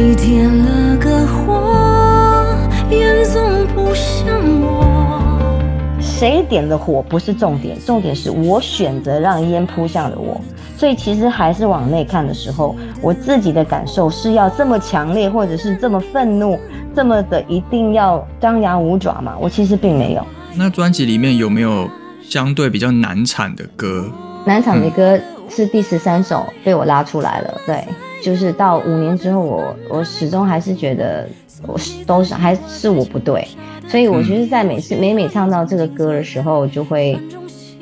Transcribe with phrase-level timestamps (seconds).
[0.00, 2.56] 谁点了个火，
[2.88, 5.60] 烟总不像我。
[6.00, 10.40] 谁点的火不是重点，重点是我选择让烟扑向了我。
[10.78, 16.58] 所以其实还是往内看的时候，我自己的感受是要这么强烈，或者是这么愤怒，
[16.96, 19.36] 这么的一定要张牙舞爪嘛？
[19.38, 20.26] 我其实并没有。
[20.54, 21.86] 那专辑里面有没有
[22.22, 24.10] 相对比较难产的歌？
[24.46, 25.20] 难产的歌
[25.50, 27.60] 是第十三首被我拉出来了。
[27.66, 27.84] 对，
[28.22, 31.28] 就是到五年之后，我我始终还是觉得
[31.66, 33.46] 我都是还是我不对，
[33.88, 37.18] 所以我其实在每次每每唱到这个歌的时候，就会。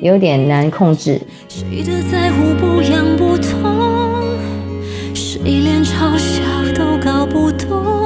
[0.01, 1.19] 有点难控制。
[1.49, 4.37] 谁的在乎不痒不痛？
[5.13, 6.41] 谁连嘲笑
[6.73, 7.98] 都搞不懂？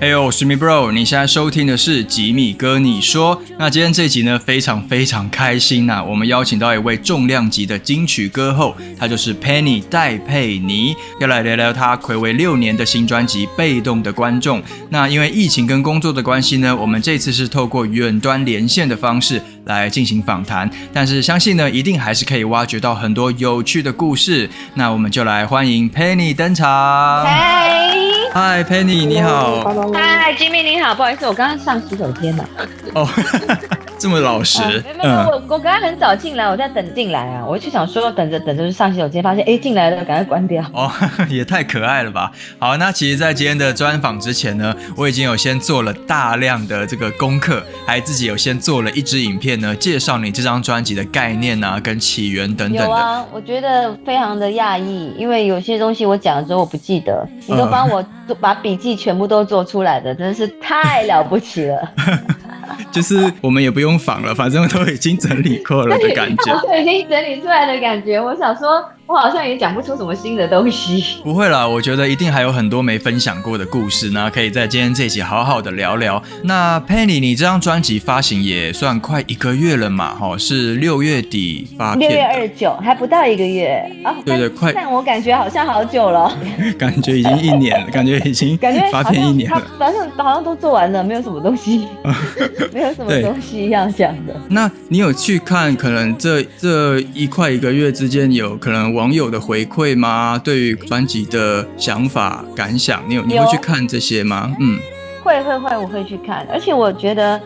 [0.00, 3.42] 嘿呦，我是米 bro，你现在收听的是吉米哥你说。
[3.58, 14.62] 那今天这集呢，非常非常开心呐，我们邀请到一位重量级的金曲歌后，她就是 Penny 戴佩妮，要来聊聊她暌违六年的新专辑《被动的观众》。
[14.90, 19.42] 那因为疫情跟工作的关系呢，我们这次是透过远端连线的方式。
[19.64, 24.48] 来进行访谈，但是相信呢，一定还是可以挖掘到很多有趣的故事。
[24.72, 27.26] 那我们就来欢迎 Penny 登场。
[28.40, 29.64] 嗨，Penny 你好。
[29.92, 32.48] 嗨，Jimmy 你好，不好意思，我刚刚上洗手间了。
[32.94, 33.04] 哦。
[33.98, 34.60] 这么老实，
[34.96, 40.64] 没有，我我刚刚很早进来，我在等进来啊，我就想说等着等着上洗手间，发现哎进来了，赶快关掉。
[40.72, 40.90] 哦，
[41.28, 42.30] 也太可爱了吧！
[42.58, 52.84] 好，那其实，在今天的专访之前呢，我已经有先做了大量的这个功课，还自己有先做了一支影片呢，介绍你这张专辑的概念啊，跟起源等等的。
[52.84, 58.04] 有啊，我觉得非常的讶异，因为有些东西我讲了之后我不记得，你都帮我
[58.40, 61.92] 把笔记全部都做出来的，真的是太了不起了。
[62.92, 68.20] 就是我们也不用仿了，反正都已经整理过了的感觉， 都已经整理出来的感觉。
[68.20, 68.84] 我想说。
[69.08, 71.02] 我好像也讲不出什么新的东西。
[71.24, 76.22] 不会啦，我觉得一定还有很多没分享过的故事呢，可以在今天这集好好的聊聊。
[76.44, 80.14] 那 Penny，你这张专辑发行也算快一个月了嘛？
[80.14, 82.10] 哈，是六月底发片。
[82.10, 84.14] 六月二十九，还不到一个月啊？
[84.26, 84.74] 对对，快。
[84.74, 86.30] 但我感觉好像好久了。
[86.78, 89.62] 感觉已经一年了，感觉已经 感觉发片一年了。
[89.78, 91.88] 反正好像都做完了，没有什么东西，
[92.74, 94.38] 没有什么东西要讲的。
[94.50, 95.74] 那你有去看？
[95.74, 98.97] 可能这这一块一个月之间，有可能。
[98.98, 100.36] 网友的回馈吗？
[100.42, 104.52] 对于专辑的想法感想，你有你会去看这些吗？
[104.58, 104.80] 嗯，
[105.22, 106.44] 会会会，我会去看。
[106.50, 107.40] 而且我觉得，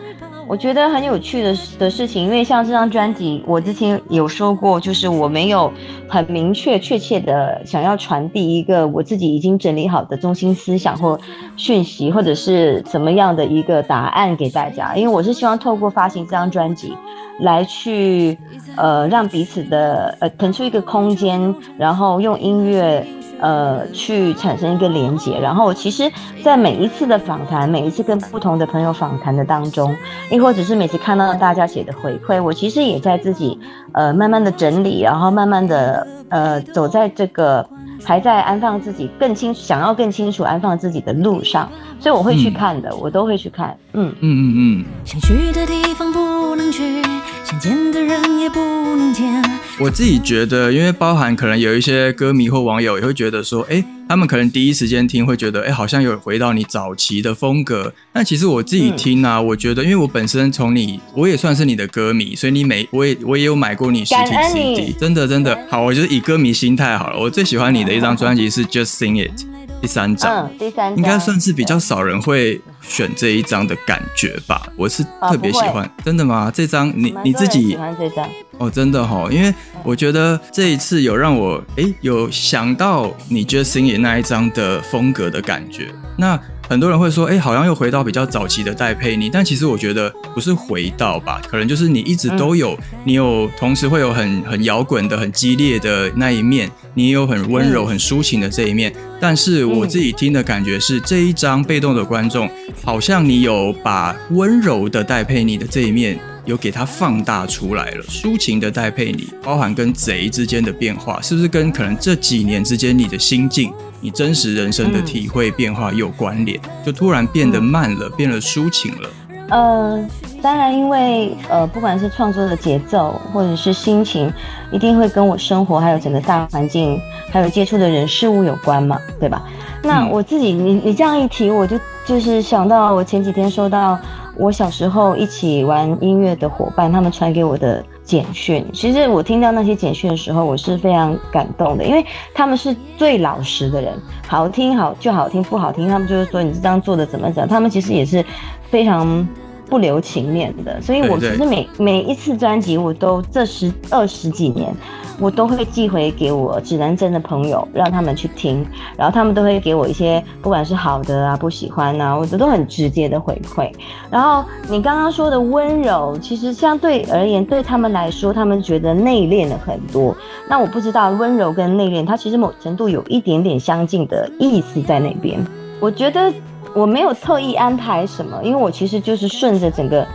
[0.47, 5.71] 我觉得很有趣的的事情，因为像这张专辑，我之前有说过，就是我没有
[6.07, 11.19] 很明确确切的想要传递一个我自己已经整理好的中心思想或
[11.55, 14.95] 讯息，或者是怎么样的一个答案给大家。
[14.95, 16.93] 因为我是希望透过发行这张专辑。
[17.39, 18.37] 来去，
[18.75, 23.03] 呃，让彼此的呃腾出一个空间，然后用音乐，
[23.43, 25.37] 呃，去产生一个连接。
[25.37, 26.09] 然后，其实，
[26.41, 29.93] 在每一次的访谈，每一次跟不同的朋友访谈的当中，
[30.31, 33.59] 亦或者是每次看到大家写的回馈，我其实也在自己，
[33.91, 37.67] 呃，慢慢的整理，然后慢慢的，呃，走在这个
[38.03, 41.69] 还在安放自己更清，想要更清楚安放自己的路上。
[41.99, 43.77] 所以我会去看的，我都会去看。
[43.93, 44.85] 嗯嗯嗯嗯。
[45.05, 47.01] 想去的地方不能去，
[47.43, 49.41] 想见的人也不能见。
[49.79, 57.93] 我自己觉得，因为包含可能有一些歌迷或网友也会觉得说，哎，他们可能第一时间听会觉得，哎，好像有回到你早期的风格。
[58.13, 67.19] 那其实我自己听呢，我觉得，因为我本身从你，我也算是你的歌迷，所以你每我也我也有买过你实体 CD，真的真的好，我就是以歌迷心态好了。
[67.19, 69.45] 我最喜欢你的一张专辑是 Just Sing It。
[69.81, 74.67] 第三张，第三应该算是比较少人会选这一张的感觉吧。
[74.75, 76.51] 我是特别喜欢，真的吗？
[76.53, 85.91] 这张你你自己喜欢这张哦，真的哈，因为我觉得这一次有让我哎有想到你觉得星爷那一张的风格的感觉。
[86.17, 86.39] 那
[86.73, 92.75] 很多人会说，哎，好像又回到比较早期的戴佩妮，但其实我觉得不是回到吧，可能就是你一直都有，
[93.05, 96.67] 你有同时会有很很摇滚的、很激烈的那一面。
[96.95, 102.49] 你也有很温柔、很抒情的这一面，但是我自己听的感觉是，这一张被动的观众，
[102.83, 108.03] 好像你有把温柔的戴佩妮的这一面，有给它放大出来了。
[108.03, 113.73] 抒情的戴佩妮，包含跟贼之间的变化，是不是跟可能这几年之间你的心境、
[114.03, 116.59] 你真实人生的体会变化有关联？
[116.85, 119.09] 就突然变得慢了，变得抒情了。
[119.47, 119.97] 呃，
[120.41, 124.29] 当然，因为呃，不管是创作的节奏或者是心情，
[124.73, 126.99] 一定会跟我生活还有整个大环境，
[127.31, 129.41] 还有接触的人事物有关嘛，对吧？
[129.81, 133.97] 那我自己，你你这样一提，我就就是想到我前几天收到
[134.35, 138.65] 我小时候一起玩音乐的伙伴他们传给我的简讯。
[138.73, 143.93] 其实我听到那些简讯的时候，我是非常感动的，因为他们是最老实的人，
[144.27, 148.23] 好听好就好听，不好听他们就是说你这样做的怎么怎么，他们其实也是
[148.69, 149.27] 非常
[149.73, 150.79] 不留情面的。
[150.79, 154.71] 所以我其实每每一次专辑，我都这十二十几年。
[155.19, 158.65] 我都会寄回给我指南针的朋友，让他们去听，
[158.97, 163.71] 然后他们都会给我一些不管是好的啊、不喜欢啊，我都很直接的回馈。
[164.09, 170.17] 然后你刚刚说的温柔，其实相对而言，对他们来说，他们觉得内敛了很多。
[170.49, 175.39] 那我不知道温柔跟内敛，它其实某程度有一点点相近的意思在那边。
[175.79, 176.33] 我觉得
[176.73, 180.05] 我没有特意安排什么，因为我其实就是顺着整个。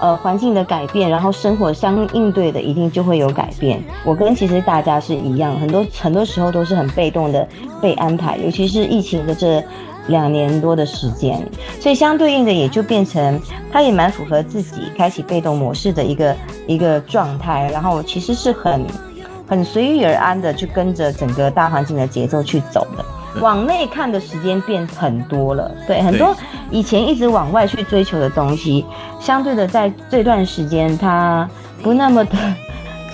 [0.00, 3.82] 呃，环境的改变，然后生活相应对的一定就会有改变。
[4.04, 7.44] 我跟其实大家是一样，很多很多时候都是很被动的
[7.82, 9.60] 被安排，尤其是疫情的这
[10.06, 11.44] 两年多的时间，
[11.80, 13.40] 所以相对应的也就变成，
[13.72, 16.36] 它也蛮符合自己开启被动模式的一个
[16.68, 17.68] 一个状态。
[17.72, 18.86] 然后其实是很
[19.48, 23.04] 很随遇而安的，去跟着整个大环境的节奏去走的。
[23.40, 26.34] 往内看的时间变很多了，对很多
[26.70, 28.84] 以前一直往外去追求的东西，
[29.20, 31.48] 相对的在这段时间它
[31.82, 32.36] 不那么的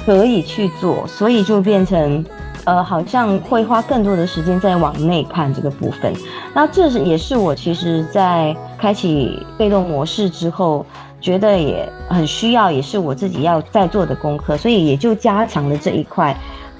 [0.06, 2.24] 可以去做，所以就变成
[2.64, 6.12] 呃好像会花更多的时间在往内看这个部分。
[6.54, 10.86] 那这是也是我其实在开启被动模式之后，
[11.20, 16.34] 觉得也很需要，也是我自己要在做的功课，所以也就加强了这一块。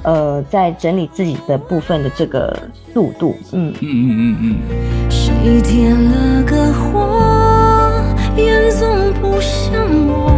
[0.05, 2.57] 呃，在整理自己的部分的这个
[2.93, 5.11] 速度，嗯嗯嗯嗯嗯。
[5.11, 8.03] 谁点了个火，
[8.37, 10.34] 烟总不像我。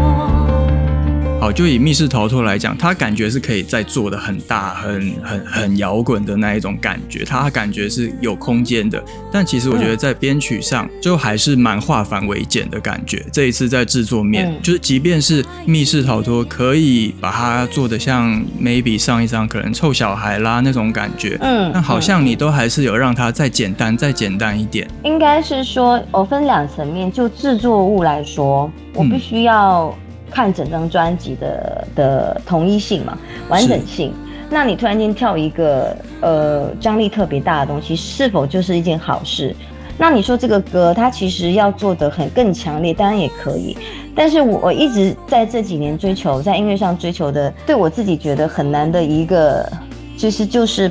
[1.38, 9.00] 好，就以密室逃脱来讲，它感觉是可以再做的很大、很很很摇滚的那一种感觉，它感觉是有空间的。
[9.30, 13.24] 但其实我觉得在编曲上，就还是蛮化繁为简的感觉。
[13.30, 24.88] 这一次在制作面，就是即便是密室逃脱，可以把它做的像 maybe 上一张可能臭小孩啦那种感觉，嗯，那好像你都还是有让它再简单、再简单一点。
[25.04, 29.94] 应该是说，我分两层面，就制作物来说，我必须要。
[30.30, 33.16] 看整张专辑的的统一性嘛，
[33.48, 34.12] 完整性。
[34.48, 39.54] 那你突然间跳一个呃张力特别大的东西，是否就是一件好事？
[39.98, 43.76] 那你说这个歌它其实要做的很更强烈，当然也可以。
[44.14, 49.68] 但是我我一直在这几年追求在音乐上追求的，对我自己觉得很难的一个，
[50.16, 50.90] 其实就是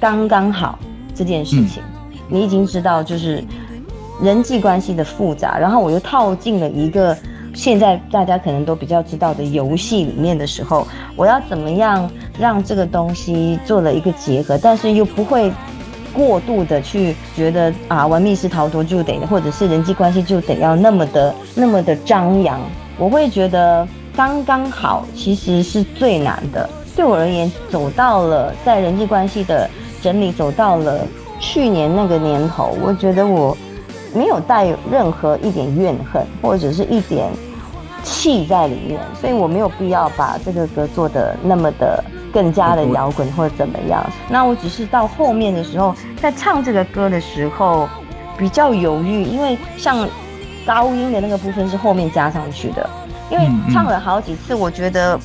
[0.00, 0.78] 刚刚好
[1.14, 1.82] 这件事情。
[2.28, 3.44] 你已经知道就是
[4.20, 7.16] 人际关系的复杂，然后我又套进了一个。
[7.56, 10.86] 现在大家可能都比较知道的游戏里面的时候，
[11.16, 12.08] 我要怎么样
[12.38, 15.50] 让这个东西做了一个结合，但是又不会
[16.12, 22.60] 过度的去觉得啊玩密室逃脱就得，或者是人际关系就得要那么的那么的张扬。
[22.98, 26.68] 我会觉得刚刚好其实是最难的。
[26.94, 29.68] 对我而言，走到了在人际关系的
[30.02, 31.00] 整理，走到了
[31.40, 33.56] 去年那个年头，我觉得我
[34.16, 37.28] 没有带任何一点怨恨，或者是一点。
[38.08, 44.00] 气在里面，所以我没有必要把这个歌做的那么的更加的摇滚或者怎么样。
[44.28, 45.92] 那我只是到后面的时候，
[46.22, 47.88] 在唱这个歌的时候
[48.38, 50.08] 比较犹豫，因为像
[50.64, 52.88] 高音的那个部分是后面加上去的，
[53.28, 55.18] 因为唱了好几次，我觉得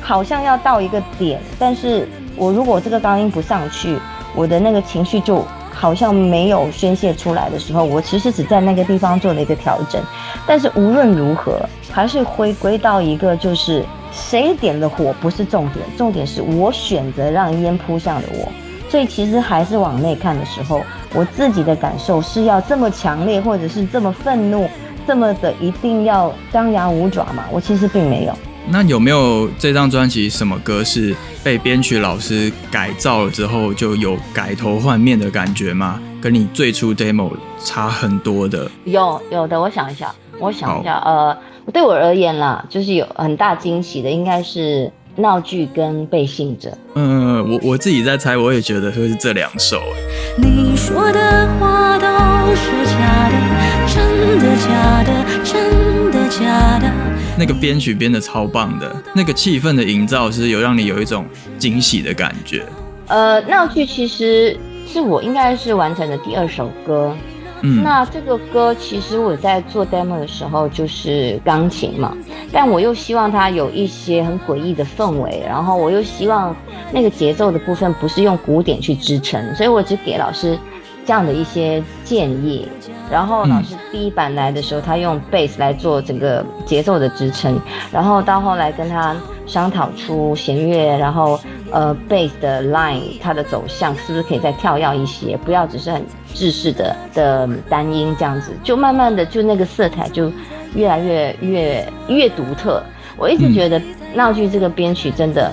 [0.00, 3.98] 好像要到一个点，但是我如果这个高音不上去，
[4.36, 5.44] 我的那个情绪就。
[5.74, 10.00] 好像没有宣泄出来的时候，我其实只在那个地方做了一个调整。
[10.46, 18.52] 但是无论如何，还是回归到一个，就是谁点的火不是重点，重点是我选择让烟扑向了我。
[18.88, 20.82] 所以其实还是往内看的时候，
[21.14, 24.68] 我自己的感受是要这么强烈，或者是这么愤怒，
[25.06, 27.44] 这么的一定要张牙舞爪嘛？
[27.50, 28.34] 我其实并没有。
[28.68, 36.00] 那有没有这张专辑什么歌是被编曲老师改造了之后就有改头换面的感觉吗？
[36.20, 37.30] 跟你最初 demo
[37.64, 38.70] 差很多的？
[38.84, 41.36] 有有的，我想一下，我想一下，呃，
[41.72, 46.72] 对我而言啦，就是有很大惊喜的，应该是闹剧跟被信者。
[46.94, 49.82] 嗯，我我自己在猜，我也觉得会是这两首。
[50.38, 52.06] 你说的话都
[52.54, 53.34] 是假的，
[53.92, 55.81] 真的假的，真的假的。
[57.38, 61.24] 那个编曲编的超棒的，那个气氛的营造是有让你有一种
[61.58, 62.64] 惊喜的感觉。
[63.08, 67.16] 呃，闹剧其实是我应该是完成的第二首歌。
[67.64, 72.16] 嗯，那这个歌其实我在做 demo 的时候就是钢琴嘛，
[72.50, 76.54] 但我又希望它有一些很诡异的氛围，然后我又希望
[76.92, 80.58] 那个节奏的部分不是用鼓点去支撑，所以我只给老师
[81.04, 82.68] 这样的一些建议。
[83.10, 87.60] 然后老师第一版来的时候，他用 bass 来做整个节奏的支撑，
[87.92, 89.14] 然后到后来跟他
[89.46, 91.38] 商讨出弦乐，然后
[91.70, 100.32] 呃 bass 的 line 它的走向是不是可以再跳跃一些，不要只是很制式的的单音这样子，就慢慢的就那个色彩就
[100.74, 102.82] 越来越越越独特。
[103.18, 103.78] 我一直觉得
[104.14, 105.52] 闹剧这个编曲真的，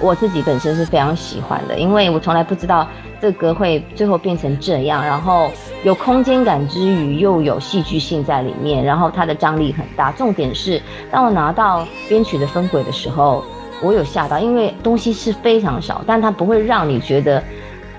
[0.00, 2.86] 我自己本身是非常喜欢的，因为我从来不知道
[3.20, 5.50] 这歌会最后变成这样，然后
[5.84, 10.10] 有空间感之余又有戏剧性在里面，然后它的张力很大。
[10.12, 13.44] 重点是当我拿到编曲的分轨的时候，
[13.82, 17.42] 我有吓到，因为东西是非常少，但它不会让你觉得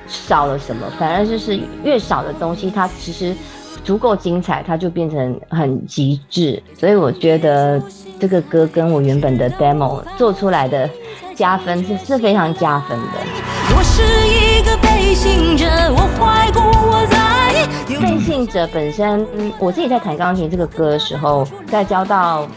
[0.08, 3.36] 少了什么，反而就是越少的东西，它其实
[3.84, 6.62] 足够精彩，它就变成很极致。
[6.76, 7.82] 所以我觉得
[8.20, 10.90] 这个歌跟我原本的 demo 做出来的
[11.36, 13.41] 加分是是非常加分的。
[13.82, 17.68] 我是一个背信者，我怀古我在。
[18.00, 22.48] 背信者本身，嗯我自己在弹钢琴这个歌的时候，在交到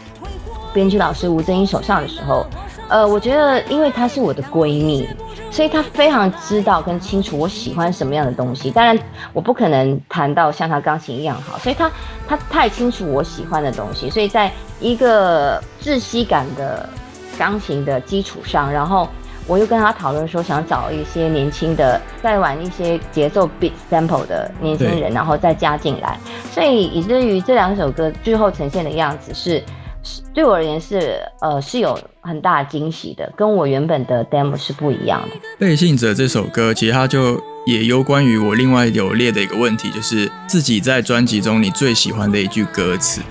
[0.71, 2.45] 编曲老师吴正英手上的时候，
[2.89, 5.09] 呃，我觉得因为她是我的闺蜜，
[5.49, 8.69] 所以她非常知道跟清楚我喜欢什么样的东西。
[8.69, 8.95] 当然，
[9.33, 11.91] 我不可能弹到像她钢琴一样好，所以她
[12.27, 16.87] 她太清楚我喜欢的东西，所以在一个窒息感的
[17.35, 19.09] 钢琴的基础上，然后
[19.47, 26.19] 我又跟他讨论说，想找一些年轻的，再玩一些节奏 beat sample 的年轻人，然后再加进来，
[26.51, 29.63] 所以以至于这两首歌最后呈现的样子是，
[30.03, 35.35] 是对我而言是呃是有很大惊喜的，跟我原本的 demo 是不一样的。
[35.59, 43.21] 《背信者》这首歌，其实它就也有关于我另外有列的一个问题，就是自己在专辑中你最喜欢的一句歌词。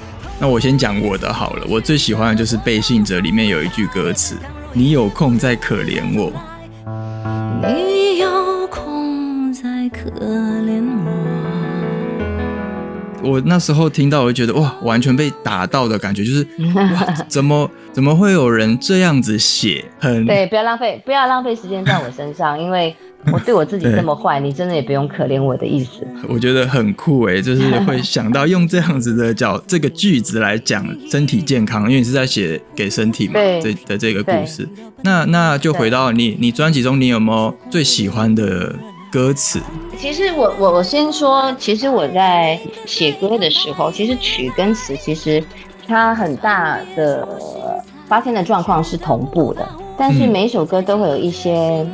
[0.41, 4.37] 那我先讲我的好了，我最喜欢的就是《背信者》里面有一句歌词
[4.77, 6.33] ：“你有空再可怜我。
[7.63, 11.04] 你有空再可怜我。”
[13.25, 19.85] 我那时候听到，我就觉得哇，完全被打到的感觉，就是 哇，怎么怎么会有人这样子写？
[19.99, 22.95] 很对，不要浪费，不要浪费时间在我身上，因为
[23.33, 26.07] 我对我自己这么坏， 你真的也不用可怜我的意思。
[26.29, 34.69] 我觉得很酷诶，就是会想到用这样子的角这个句子来讲身体健康，因为你是在写给身体嘛，对这的这个故事。
[35.03, 38.75] 那那就回到你你专辑中，你有没有最喜欢的
[39.15, 39.61] 歌词？
[39.97, 45.41] 其实我我我先说，其实我在写歌的时候，其实曲跟词其实
[45.87, 47.29] 它很大的
[48.09, 49.65] 发生的状况是同步的，
[49.97, 51.87] 但是每一首歌都会有一些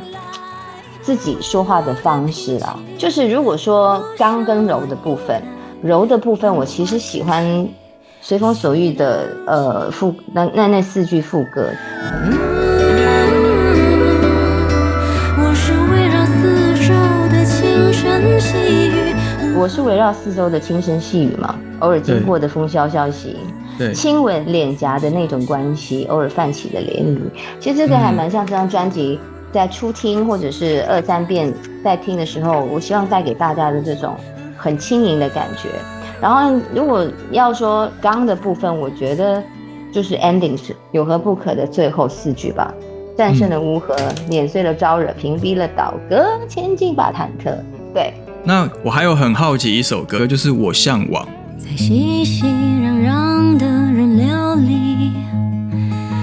[1.03, 2.75] 自己说话的方式啦。
[2.97, 5.43] 就是如果说刚跟柔的部分，
[5.83, 7.69] 柔的部分我其实喜欢
[8.19, 11.69] 随风所欲的呃副那那那四句副歌，
[12.03, 12.60] 我
[19.61, 23.37] 我是围绕四周的轻声细语嘛，偶尔经过的风萧萧兮。
[23.77, 27.19] 对，亲吻脸颊的那种关系，偶尔泛起的涟漪。
[27.59, 29.19] 其实这个还蛮像这张专辑
[29.51, 31.53] 在初听或者是二三遍
[31.83, 34.15] 在听的时候，我希望带给大家的这种
[34.57, 35.69] 很轻盈的感觉。
[36.19, 39.43] 然后如果要说刚的部分，我觉得
[39.91, 42.73] 就是 ending 是有何不可的最后四句吧。
[43.15, 43.95] 战胜了乌合，
[44.27, 47.55] 碾碎了招惹，屏蔽了倒戈，前进吧忐忑。
[47.93, 51.23] 对，那我还有很好奇一首歌，就是《我向往》。
[51.59, 55.11] 在熙熙攘攘的人流里，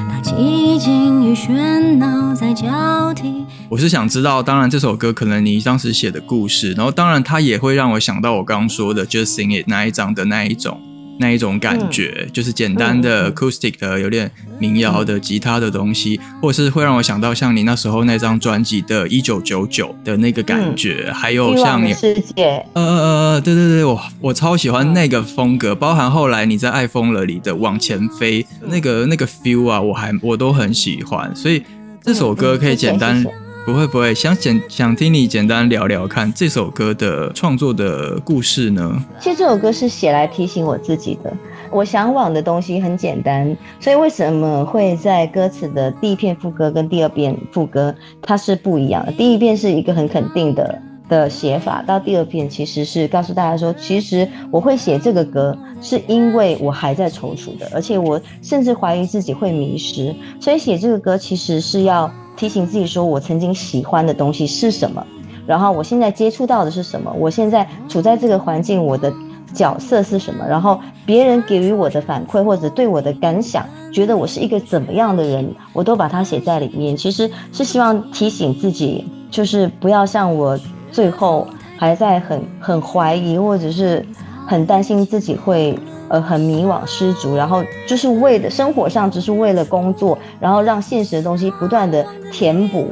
[0.08, 3.46] 那寂静与喧闹在交替。
[3.68, 10.80] 我是想知道，当然这首歌可能你当时写的故事，然后当然它也会让我想到我刚刚说的 Just Sing It 那一张的那一种
[11.18, 31.62] 那一种感觉，就是简单的 acoustic 的有点民谣的吉他的东西，或者是会让我想到像你那时候那张专辑的《一九九九》的那个感觉，还有像你世界，呃呃呃，对对对，我我超喜欢那个风格，包含后来你在《爱疯了》里的往前飞那个那个 feel 啊，我还我都很喜欢，所以
[32.02, 38.98] 这首歌可以简单，嗯嗯谢谢谢不会不会，想简想听你简单聊聊看这首歌的创作的故事呢？
[39.20, 41.30] 其实这首歌是写来提醒我自己的。
[41.70, 49.12] 我向往的东西很简单，所以为什么会在歌词的第一片副歌跟第二遍副歌它是不一样的？
[49.12, 65.04] 第一遍是一个很肯定的的写法，到第二遍其实是告诉大家说，其实我会写这个歌是因为我还在踌躇的，而且我甚至怀疑自己会迷失，所以写这个歌其实是要提醒自己说我曾经喜欢的东西是什么。
[65.46, 67.10] 然后我现在接触到的是什么？
[67.18, 69.12] 我现在处在这个环境，我的
[69.54, 70.46] 角色是什么？
[70.46, 76.94] 然后别人给予我的反馈或者对我的感想，觉得我是一个怎么样的人，我都把它写在里面。
[76.94, 80.58] 其实是希望提醒自己，就是不要像我
[80.92, 81.46] 最后
[81.78, 84.04] 还在很很怀疑，或者是
[84.46, 85.78] 很担心自己会
[86.08, 92.90] 呃很迷惘失足，然后就是为了生活上只是为了工作，然后让现实的东西不断的填补，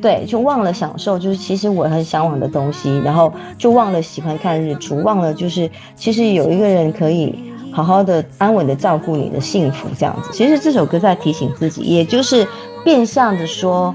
[0.00, 10.30] 对，就忘了享受，就是其实我很向往的东西，然后就忘了喜欢看日出，忘了就是其实有一个人可以好好的安稳的照顾你的幸福这样子。
[10.32, 12.46] 其实这首歌在提醒自己，也就是
[12.84, 13.94] 变相的说。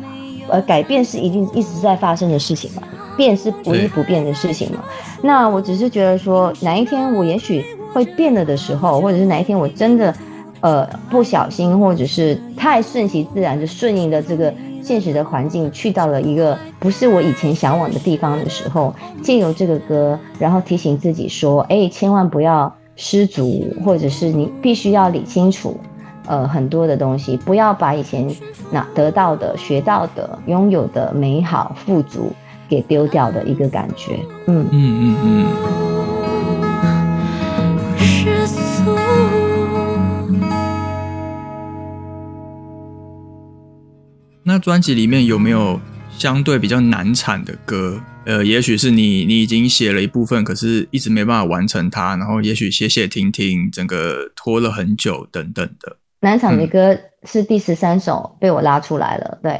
[0.50, 2.84] 呃，改变是一定一直在发生的事情嘛，
[3.16, 4.80] 变是不易不变的事情嘛。
[5.22, 10.14] 那我只是觉得说，哪一天我也许会变了的时候，或者是哪一天我真的，
[10.62, 25.78] 呃，不小心，或者是太顺其自然就顺应的这个现实的环境，去到了一个不是我以前向往的地方的时候，借由这个歌，然后提醒自己说，哎，千万不要失足，或者是你必须要理清楚。
[26.28, 28.30] 呃，很多的东西，不要把以前
[28.72, 32.32] 那得到的、学到的、拥有的美好、富足
[32.70, 34.20] 给丢掉的一个感觉。
[34.46, 35.91] 嗯嗯嗯嗯。
[44.52, 45.80] 那专辑里面有没有
[46.10, 47.98] 相对比较难产的歌？
[48.26, 55.96] 呃，也许是你你已经写了一部分，可是一直没办法完成它，然后也许写写停停，整个拖了很久等等的。
[56.20, 59.54] 难产的歌是第十三首被我拉出来了，对。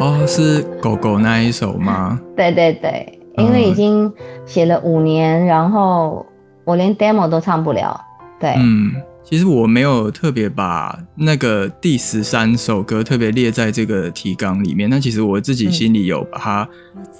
[0.00, 2.20] 哦，是狗狗那一首吗？
[2.36, 4.12] 对对对，因为已经
[4.44, 6.26] 写了五年，然后
[6.64, 7.98] 我连 demo 都唱不了，
[8.40, 8.54] 对。
[8.58, 8.92] 嗯。
[9.22, 16.68] 其实我没有特别把那个第十三首歌特别列在这个提纲里面，那其实我自己心里有把它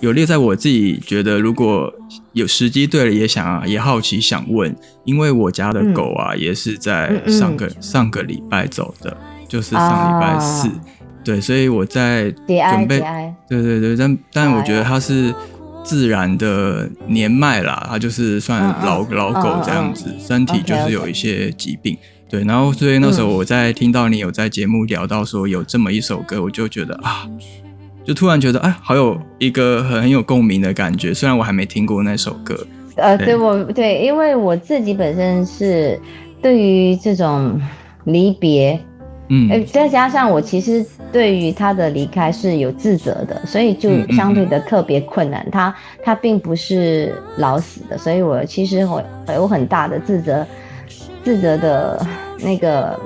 [0.01, 1.93] 有列在我自己觉得如果
[2.33, 9.17] 有时机对了，也想也好奇想问，因为我家的狗啊也是在上个上个礼拜走的，
[9.47, 10.69] 就是上礼拜四，
[11.23, 13.01] 对，所以我在准备，
[13.49, 15.33] 对对对，但但我觉得它是。
[15.83, 21.97] 自然的年迈啦，它就是算老老狗这样子，身体就是有一些疾病，
[22.29, 22.45] 对。
[22.45, 27.29] 然后所以那时候我在听到你有在节目聊到说有这么一首歌，我就觉得啊，
[28.05, 31.13] 就突然觉得哎，好有一个很很有共鸣的感觉。
[31.13, 35.99] 虽然我还没听过那首歌，呃，对我对，因为我自己本身是
[36.43, 37.61] 对于这种
[38.05, 38.79] 离别。
[39.33, 45.47] 嗯，再加上我其实对于他的离开是有自责的，所以就相对的特别困难。
[45.53, 49.01] 他他并不是老死的，所以我其实我
[49.33, 50.45] 有很大的自责，
[51.23, 52.05] 自责的
[52.41, 52.99] 那个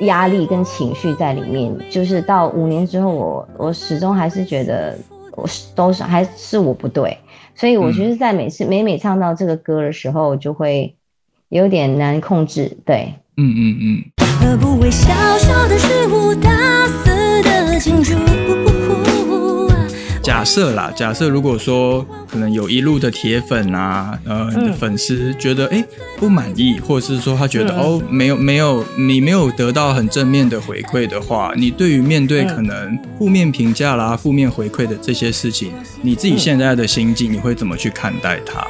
[0.00, 1.72] 压力跟情绪在里面。
[1.88, 4.98] 就是到五年之后，我我始终还是觉得
[5.36, 7.16] 我是都是还是我不对，
[7.54, 10.92] 所以我觉得在每次每每唱到这个歌的时候，就会
[11.50, 12.76] 有点难控制。
[12.84, 14.17] 对，嗯嗯嗯。
[14.48, 16.50] 何不为小小的事物大
[16.86, 18.14] 肆的庆祝？
[20.22, 25.84] 假设啦，假设如果说可能有一路的铁粉啊，呃，你的粉丝觉得哎
[26.16, 38.66] 不满意，或者是说他觉得哦没有没有你没有得到很正面的回馈的话，你对于面对可能负面评价啦、负面回馈的这些事情，你自己现在的心境，你会怎么去看待它？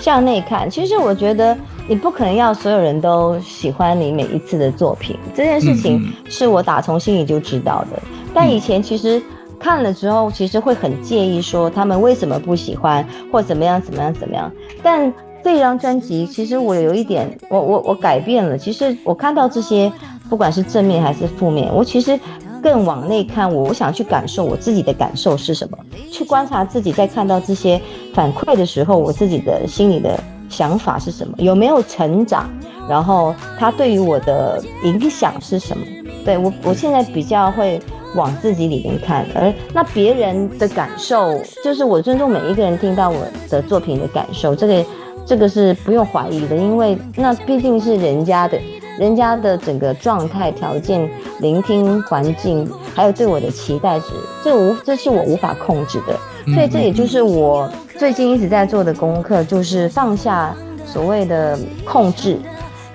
[0.00, 1.56] 向内看，其实我觉得。
[1.88, 8.00] 你不可能要所有人都喜欢你每一次的作品，这件事情是我打从心里就知道的。
[8.32, 9.20] 但以前其实
[9.58, 14.48] 看了之后，其实会很介意说他们为什么不喜欢，或怎么样怎么样怎么样。
[14.84, 18.56] 但这张专辑其实我有一点，我我我改变了。
[18.56, 19.90] 其实我看到这些，
[20.28, 22.16] 不管是正面还是负面，我其实
[22.62, 25.78] 更往内看，我我想去感受我自己的感受是什么，
[26.10, 27.80] 去观察自己在看到这些
[28.14, 30.18] 反馈的时候，我自己的心里的。
[30.50, 31.32] 想法是什么？
[31.38, 32.50] 有没有成长？
[32.88, 35.86] 然后他对于我的影响是什么？
[36.24, 37.80] 对我，我现在比较会
[38.16, 44.84] 往自己里面看，而那别人的感受，就是我尊重每一个人听到我的作品的感受，这个
[45.24, 48.58] 这个是不用怀疑的，因为那毕竟是人家的，
[49.00, 51.10] 人家的整个状态条件、
[51.40, 54.08] 聆听环境，还有对我的期待值，
[54.44, 56.14] 这无这是我无法控制的，
[56.52, 57.66] 所以这也就是我。
[57.98, 62.38] 最近一直在做的功课就是放下所谓的控制，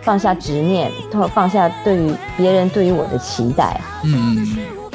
[0.03, 0.91] 放下执念，
[1.33, 3.81] 放下对于别人对于我的期待。
[4.03, 4.45] 嗯，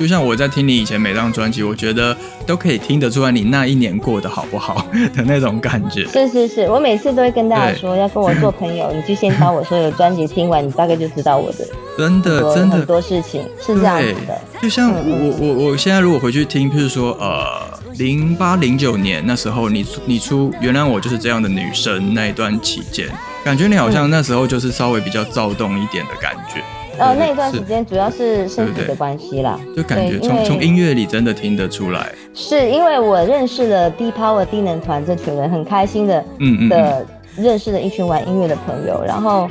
[0.01, 6.07] 就像我在听你以前每张专辑，我觉得都可以听得出来你那一年过得好不好 的那种感觉。
[6.07, 11.67] 是是是，我每次都会跟大家说，要跟我做朋友，你就先把我所有的专辑听完，你大概就知道我的
[11.99, 14.41] 真的真的很多事情是这样子的。
[14.63, 17.79] 就像我我我现在如果回去听，譬如说呃。
[17.99, 23.07] 零八零九年那时候，你你出原谅我就是这样的女生那一段期间，
[23.45, 26.63] 感觉你好像那时候就是稍微比较躁动一点的感觉。
[27.01, 39.49] 呃，那一段时间主要是身体的关系啦，就感觉从从音乐里真的听得出来，是因为我认识了低 Power 低能团这群人，很开心的嗯嗯嗯，的认识了一群玩音乐的朋友，然后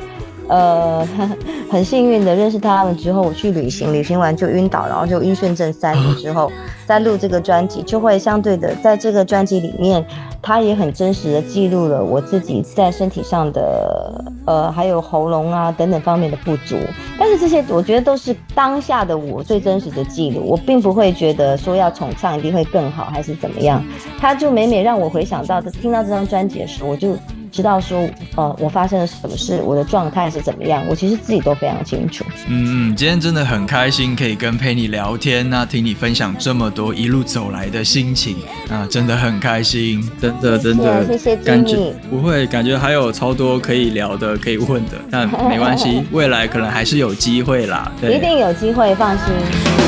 [0.48, 1.08] 呃
[1.72, 6.52] 很幸运的认识他们之后，我去旅行，旅行完就晕倒，然后就晕眩症三年之后，
[6.86, 10.06] 在录这个专辑，就会相对的在这个专辑里面，
[10.42, 16.78] 它也很真实的记录了我自己在身体上的呃还有喉咙啊等等方面的不足，
[17.20, 23.84] 但是这些我觉得都是当下的我最真实的记录，我并不会觉得说要重唱一定会更好还是怎么样，
[24.20, 27.16] 它就每每让我回想到听到这张专辑的时候，我就。
[27.52, 32.24] 知道说，呃，我发生了什么事，我的状态是怎么样，我其实自己都非常清楚。
[32.48, 38.38] 嗯嗯，今天真的很开心，可以跟陪你聊天，那听你分享这么多一路走来的心情，
[38.70, 47.92] 啊，真的很开心，真的真的，谢谢感觉不会，感觉还有超多可以聊的、可以问的，但 没关系，未来可能还是有机会啦。
[48.00, 49.26] 对，一定有机会，放心。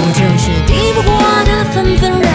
[0.04, 1.12] 我就是敌不过
[1.46, 2.31] 的纷纷扰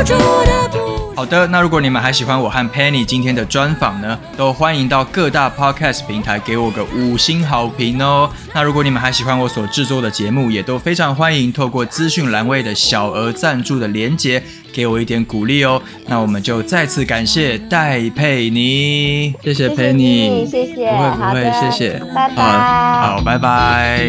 [0.00, 1.14] 不住的不。
[1.14, 8.30] 好的，那如果你们还喜欢我和 Penny 今天的专访呢，都欢迎到各大 Podcast 平台给我个五星好评哦。
[8.54, 15.82] 那如果你们还喜欢我所制作的节目，也都非常欢迎透过资讯栏位的小额赞助的连结，给我一点鼓励哦。
[16.06, 24.08] 那我们就再次感谢戴佩妮，谢谢 Penny，谢谢不会不会，谢谢，拜拜好，好，拜拜。